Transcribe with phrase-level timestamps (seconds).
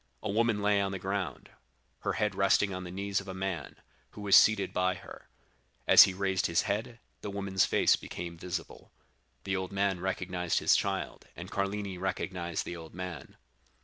[0.23, 1.51] A woman lay on the ground,
[1.99, 3.75] her head resting on the knees of a man,
[4.13, 5.29] who was seated by her;
[5.87, 8.91] as he raised his head, the woman's face became visible.
[9.43, 13.37] The old man recognized his child, and Carlini recognized the old man.